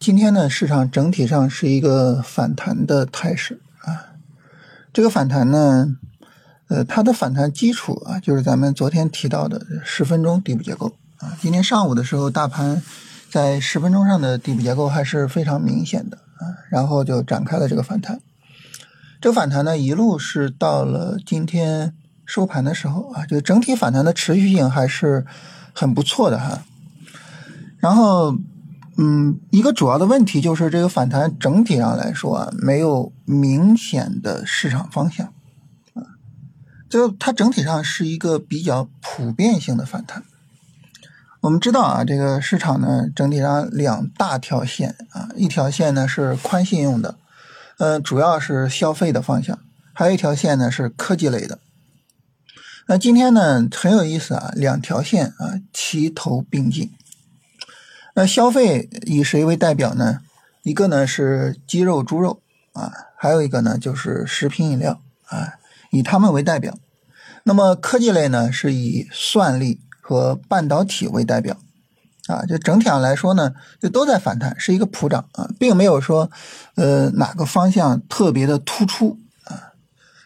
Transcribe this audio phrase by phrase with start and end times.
[0.00, 4.16] 今天呢，市场整体上是一个反弹的态势啊。
[4.94, 5.94] 这个反弹呢，
[6.68, 11.36] 呃，它的反弹基础啊，就是咱们昨天提到的十分钟底部结构啊。
[11.38, 12.80] 今天上午的时候，大盘
[13.28, 18.22] 在十分钟上的底部结构还是非常明显的啊，然后就展开了这个反弹。
[19.20, 21.92] 这个反弹呢，一路是到了今天
[22.24, 25.26] 收盘的时候啊，就整体反弹的持续性还是
[25.74, 26.62] 很不错的哈。
[27.76, 28.34] 然后，
[29.02, 35.32] 嗯，一个主要的问题就是这个反弹整体上来说啊，没有明显的市场方向，
[35.94, 36.20] 啊，
[36.90, 40.22] 就它整体上是一个比较普遍性的反弹。
[41.40, 47.16] 我们知道啊，这个市场呢，整体上两大条线啊，一条线呢是宽信用的，
[47.78, 49.58] 嗯，主要是消费的方向，
[49.94, 51.58] 还有一条线呢是科技类的。
[52.88, 56.90] 那今天呢很有意思啊，两条线啊齐头并进。
[58.14, 60.20] 那消费以谁为代表呢？
[60.62, 65.54] 一个呢是鸡肉、猪肉啊，还有一个呢就是食品饮料啊，
[65.90, 66.76] 以它们为代表。
[67.44, 71.56] 那么科技类呢是以算力和半导体为代表
[72.26, 76.30] 啊，就整体上来说呢，就都在反弹，是一个普涨啊，并没有说
[76.74, 79.18] 呃哪个方向特别的突出。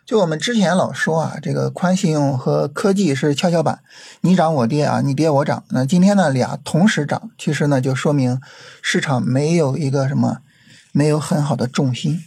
[0.06, 3.80] 就我们之前老说啊，这个宽信用和科技是跷跷板，
[4.20, 5.64] 你涨我跌啊，你跌我涨。
[5.70, 8.38] 那今天呢俩同时涨，其实呢就说明
[8.82, 10.40] 市场没有一个什么，
[10.92, 12.20] 没有很好的重心。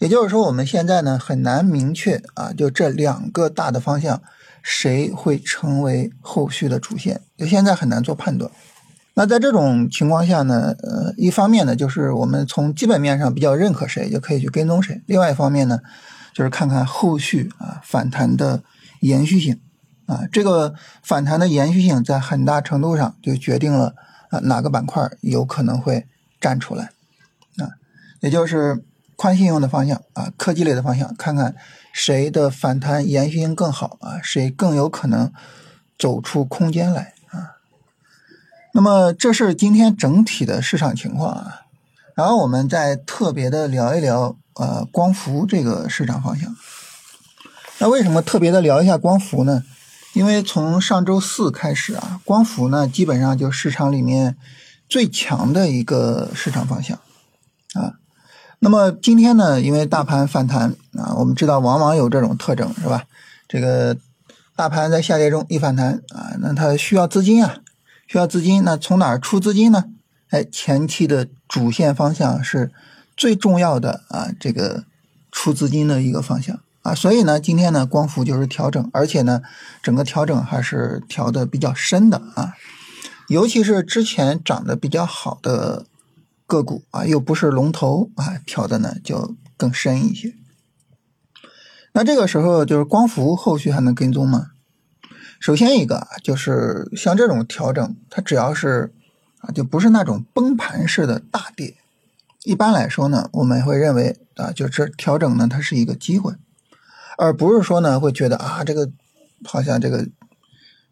[0.00, 4.20] 也就是说，我们现在呢很难明确啊，就这两个大的方向
[4.60, 8.50] 谁会成为后续的主线，就现在很难做判断。
[9.14, 15.78] 那在这种情况下呢，呃，一方面呢就是我们从基本面上比较认可谁，就可以去跟踪谁；另外一方面呢。
[16.36, 18.62] 就是看看后续啊反弹的
[19.00, 19.58] 延续性
[20.04, 23.94] 啊，这个反弹的延续性在很大程度上就决定了
[24.28, 26.06] 啊哪个板块有可能会
[26.38, 26.90] 站出来
[27.56, 27.80] 啊，
[28.20, 28.84] 也就是
[29.16, 31.56] 宽信用的方向啊，科技类的方向，看看
[31.94, 35.32] 谁的反弹延续性更好啊，谁更有可能
[35.98, 37.56] 走出空间来啊。
[38.74, 41.62] 那么这是今天整体的市场情况啊，
[42.16, 44.36] 然后我们再特别的聊一聊。
[44.58, 46.56] 呃，光伏这个市场方向，
[47.78, 49.62] 那为什么特别的聊一下光伏呢？
[50.14, 54.34] 因为从上周四开始啊，光伏呢基本上就市场里面
[54.88, 56.98] 最强的一个市场方向
[57.74, 58.00] 啊。
[58.60, 63.04] 那么今天呢，因为大盘反弹啊，我们知道往往有这种特征是吧？
[63.46, 63.94] 这个
[64.56, 67.58] 大盘在下跌中一反弹啊，那它需要资金啊，
[68.06, 69.84] 需要资金，那从哪儿出资金呢？
[70.30, 72.72] 哎，前期的主线方向是。
[73.18, 74.84] 最重要的啊，这个
[75.32, 79.40] 出资金的一个方向啊，所以呢，今天呢，光伏就是调整，而且呢，
[79.82, 82.52] 整个调整还是调的比较深的啊，
[83.28, 85.86] 尤其是之前涨得比较好的
[86.46, 90.34] 个股啊，又不是龙头啊，调的呢就更深一些。
[91.92, 94.48] 那这个时候就是光伏后续还能跟踪吗？
[95.40, 98.92] 首先一个就是像这种调整，它只要是
[99.54, 101.76] 就不是那种崩盘式的大跌。
[102.44, 106.32] 一般来说呢，我们会认为啊，就是调整呢，它是一个机会，
[107.18, 108.88] 而不是说呢，会觉得啊，这个
[109.44, 110.06] 好像这个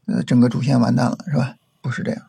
[0.07, 1.55] 呃，整个主线完蛋了，是吧？
[1.81, 2.23] 不是这样。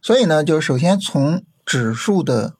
[0.00, 2.54] 所以呢，就是首先从指数的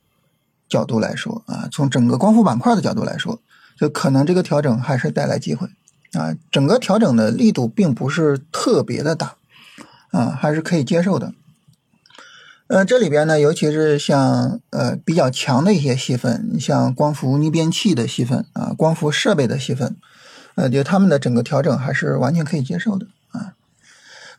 [0.68, 3.40] 角度来说啊，从整个光伏板块的角度来说，
[3.78, 5.68] 就可能这个调整还是带来机会
[6.14, 9.36] 啊，整个调整的力度并不是特别的大
[10.10, 11.32] 啊，还是可以接受的。
[12.66, 19.94] 呃，这里边呢，尤其是像呃比较强的一些细分，像光伏逆变器的细分啊，光伏设备的细分，
[20.54, 23.52] 呃，就他们的整个调整还是完全可以接受的啊。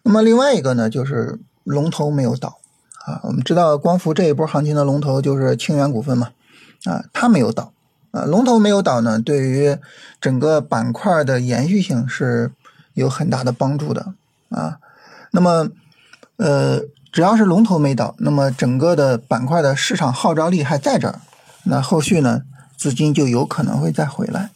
[0.01, 2.57] 那么另外一个呢，就是龙头没有倒
[3.05, 3.21] 啊。
[3.25, 6.31] 我们知道光伏这一波行情的龙头就是清源股份嘛，
[6.85, 7.73] 啊，它没有倒
[8.09, 8.23] 啊。
[8.23, 9.77] 龙头没有倒呢，对于
[10.19, 12.51] 整个板块的延续性是
[12.95, 14.15] 有很大的帮助的
[14.49, 14.79] 啊。
[15.29, 15.69] 那么，
[16.37, 16.81] 呃。
[17.15, 21.21] 只要是龙头没倒，那么整个的板块的市场号召力还在这儿，
[21.63, 22.41] 那后续呢
[22.75, 24.49] 资金就有可能会再回来，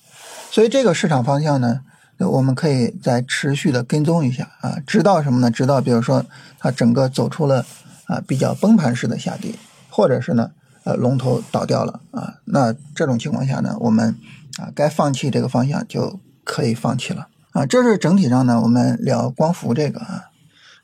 [0.52, 1.80] 所以这个市场方向呢，
[2.18, 5.50] 我们可以再持续的跟踪一下啊，直到什么呢？
[5.50, 6.26] 直到比如说
[6.60, 7.66] 它整个走出了
[8.08, 9.54] 啊比较崩盘式的下跌，
[9.90, 10.52] 或者是呢
[10.84, 14.18] 呃龙头倒掉了啊，那这种情况下呢，我们
[14.58, 17.66] 啊该放弃这个方向就可以放弃了啊。
[17.66, 20.26] 这是整体上呢，我们聊光伏这个啊。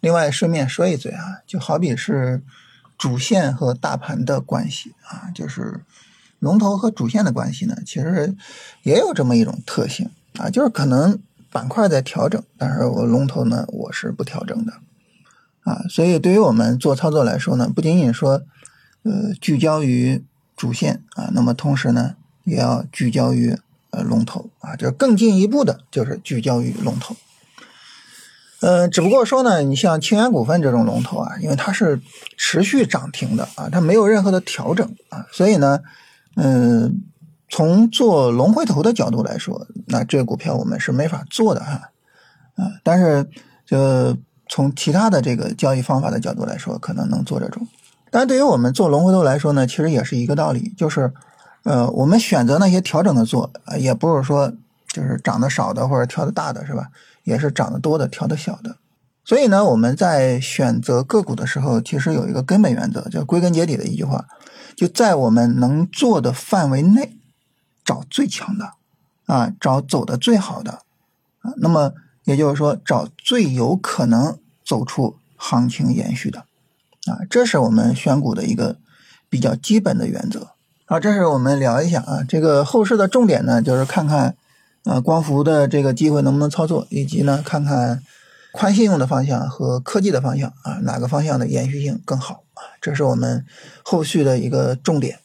[0.06, 2.44] 另外，顺便说一嘴啊，就好比是
[2.96, 5.82] 主线和大盘的关系啊，就是
[6.38, 8.36] 龙头和主线的关系呢，其实
[8.84, 11.18] 也有这么一种特性啊，就是可能
[11.52, 14.74] 板块在调整，但是我龙头呢，我是不调整的
[15.64, 18.44] 啊，所以对于我们做操作来说呢，不仅仅说
[19.02, 20.24] 呃聚焦于
[20.56, 23.58] 主线啊，那么同时呢，也要聚焦于
[23.90, 27.16] 呃龙头啊，就是更进一步的，就是聚焦于龙头。
[28.62, 32.00] 呃，只不过说呢，你像清源股份这种龙头啊，因为它是
[32.38, 35.80] 持续涨停的啊，它没有任何的调整啊，所以呢，
[36.36, 37.04] 嗯，
[37.50, 41.92] 从做龙回头的角度来说，那这个股票我们是没法做的哈
[42.56, 43.30] 啊，但是
[43.66, 44.18] 就
[44.50, 47.68] 从其他的这个交易方法的角度来说，可能能做这种。
[48.10, 51.12] 但对于我们做龙回头来说呢，其实也是一个道理，就是
[51.64, 54.52] 呃，我们选择那些调整的做，也不是说
[54.88, 56.88] 就是涨得少的或者调的大的，是吧？
[57.26, 58.78] 也是涨得多的，调的小的，
[59.26, 64.28] 所以呢，我们在选择个股的时候，其实有一个根本原则，叫归根结底的一句话，
[64.76, 67.18] 就在我们能做的范围内，
[67.84, 68.74] 找最强的，
[69.26, 70.82] 啊，找走的最好的，
[71.40, 71.94] 啊，那么
[72.26, 76.42] 也就是说，找最有可能走出行情延续的，
[77.08, 78.78] 啊，这是我们选股的一个
[79.32, 80.50] 比较基本的原则。
[80.86, 84.36] 好，这是我们聊一下啊，这个后市的重点呢，就是看看。
[84.86, 88.02] 啊，光伏的这个机会能不能操作，以及呢，看看
[88.54, 92.62] 宽信用的方向和科技的方向啊，哪个方向的延续性更好啊？
[92.80, 93.46] 这是我们
[93.84, 95.20] 后续的一个重点。